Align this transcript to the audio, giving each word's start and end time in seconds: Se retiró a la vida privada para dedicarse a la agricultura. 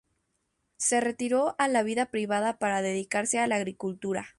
Se 0.77 0.99
retiró 0.99 1.53
a 1.59 1.67
la 1.67 1.83
vida 1.83 2.07
privada 2.07 2.57
para 2.57 2.81
dedicarse 2.81 3.37
a 3.37 3.45
la 3.45 3.57
agricultura. 3.57 4.29